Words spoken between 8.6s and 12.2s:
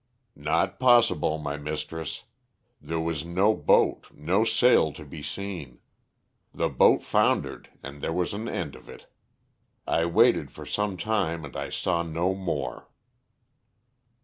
of it. I waited for some time and I saw